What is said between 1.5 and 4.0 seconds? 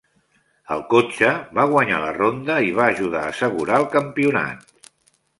va guanyar la ronda i va ajudar a assegurar el